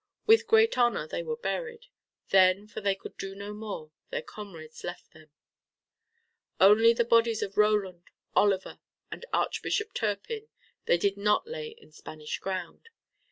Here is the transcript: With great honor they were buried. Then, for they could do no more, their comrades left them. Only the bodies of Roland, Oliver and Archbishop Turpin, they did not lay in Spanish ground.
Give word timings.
With 0.25 0.47
great 0.47 0.79
honor 0.79 1.07
they 1.07 1.21
were 1.21 1.37
buried. 1.37 1.85
Then, 2.29 2.65
for 2.65 2.81
they 2.81 2.95
could 2.95 3.15
do 3.17 3.35
no 3.35 3.53
more, 3.53 3.91
their 4.09 4.23
comrades 4.23 4.83
left 4.83 5.11
them. 5.13 5.29
Only 6.59 6.91
the 6.91 7.05
bodies 7.05 7.43
of 7.43 7.55
Roland, 7.55 8.09
Oliver 8.35 8.79
and 9.11 9.27
Archbishop 9.31 9.93
Turpin, 9.93 10.47
they 10.87 10.97
did 10.97 11.17
not 11.17 11.45
lay 11.45 11.75
in 11.77 11.91
Spanish 11.91 12.39
ground. 12.39 12.89